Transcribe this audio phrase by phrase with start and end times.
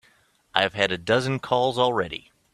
[0.55, 2.31] I've had a dozen calls already.